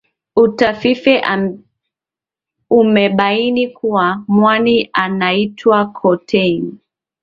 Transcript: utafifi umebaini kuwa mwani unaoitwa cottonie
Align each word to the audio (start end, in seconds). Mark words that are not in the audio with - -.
utafifi 0.35 1.21
umebaini 2.69 3.67
kuwa 3.67 4.23
mwani 4.27 4.89
unaoitwa 5.07 5.85
cottonie 5.85 6.73